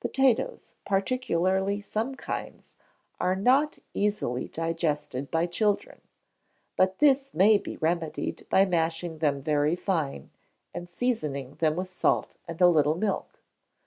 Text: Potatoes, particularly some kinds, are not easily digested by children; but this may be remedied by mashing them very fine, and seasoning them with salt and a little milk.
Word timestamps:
Potatoes, 0.00 0.74
particularly 0.86 1.82
some 1.82 2.14
kinds, 2.14 2.72
are 3.20 3.36
not 3.36 3.78
easily 3.92 4.48
digested 4.48 5.30
by 5.30 5.44
children; 5.44 6.00
but 6.76 6.98
this 6.98 7.34
may 7.34 7.58
be 7.58 7.76
remedied 7.76 8.46
by 8.48 8.64
mashing 8.64 9.18
them 9.18 9.42
very 9.42 9.76
fine, 9.76 10.30
and 10.72 10.88
seasoning 10.88 11.56
them 11.56 11.76
with 11.76 11.90
salt 11.90 12.38
and 12.48 12.58
a 12.62 12.68
little 12.68 12.94
milk. 12.96 13.42